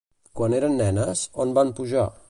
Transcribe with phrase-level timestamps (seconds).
[0.39, 2.13] Quan eren nenes, on van pujar?